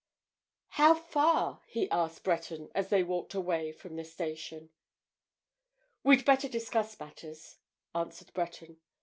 [0.81, 4.71] "How far?" he asked Breton as they walked away from the station.
[6.03, 7.57] "We'd better discuss matters,"
[7.93, 8.77] answered Breton.